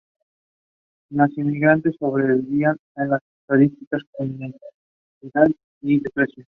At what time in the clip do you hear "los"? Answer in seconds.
1.11-1.37